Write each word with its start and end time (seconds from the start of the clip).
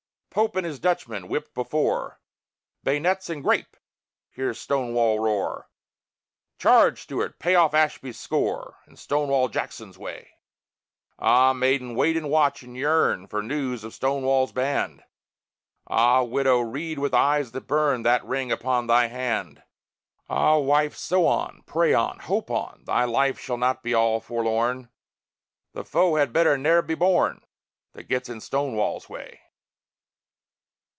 Pope 0.33 0.55
and 0.55 0.65
his 0.65 0.79
Dutchmen, 0.79 1.27
whipped 1.27 1.53
before; 1.53 2.21
"Bay'nets 2.85 3.29
and 3.29 3.43
grape!" 3.43 3.75
hear 4.29 4.53
Stonewall 4.53 5.19
roar; 5.19 5.67
"Charge, 6.57 7.01
Stuart! 7.01 7.37
Pay 7.37 7.55
off 7.55 7.73
Ashby's 7.73 8.17
score!" 8.17 8.79
In 8.87 8.95
"Stonewall 8.95 9.49
Jackson's 9.49 9.97
way." 9.97 10.31
Ah! 11.19 11.51
Maiden, 11.51 11.95
wait 11.95 12.15
and 12.15 12.29
watch 12.29 12.63
and 12.63 12.77
yearn 12.77 13.27
For 13.27 13.43
news 13.43 13.83
of 13.83 13.93
Stonewall's 13.93 14.53
band! 14.53 15.03
Ah! 15.87 16.23
Widow, 16.23 16.61
read, 16.61 16.97
with 16.97 17.13
eyes 17.13 17.51
that 17.51 17.67
burn, 17.67 18.03
That 18.03 18.23
ring 18.23 18.53
upon 18.53 18.87
thy 18.87 19.07
hand. 19.07 19.61
Ah! 20.29 20.55
Wife, 20.59 20.95
sew 20.95 21.27
on, 21.27 21.61
pray 21.65 21.93
on, 21.93 22.19
hope 22.19 22.49
on; 22.49 22.85
Thy 22.85 23.03
life 23.03 23.37
shall 23.37 23.57
not 23.57 23.83
be 23.83 23.93
all 23.93 24.21
forlorn; 24.21 24.87
The 25.73 25.83
foe 25.83 26.15
had 26.15 26.31
better 26.31 26.57
ne'er 26.57 26.81
been 26.81 26.99
born 26.99 27.41
That 27.91 28.03
gets 28.03 28.29
in 28.29 28.39
"Stonewall's 28.39 29.09
way." 29.09 29.41